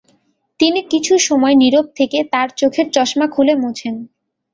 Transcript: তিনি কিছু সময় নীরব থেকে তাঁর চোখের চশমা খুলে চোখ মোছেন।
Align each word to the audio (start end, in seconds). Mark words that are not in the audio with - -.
তিনি 0.59 0.79
কিছু 0.91 1.13
সময় 1.27 1.55
নীরব 1.55 1.85
থেকে 1.95 2.19
তাঁর 2.33 2.47
চোখের 2.59 2.87
চশমা 2.95 3.27
খুলে 3.27 3.53
চোখ 3.53 3.61
মোছেন। 3.63 3.95